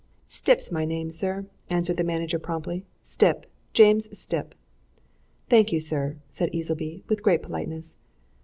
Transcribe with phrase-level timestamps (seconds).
[0.25, 2.85] "Stipp's my name, sir," answered the manager promptly.
[3.03, 4.55] "Stipp James Stipp."
[5.47, 7.97] "Thank you, sir," said Easleby, with great politeness.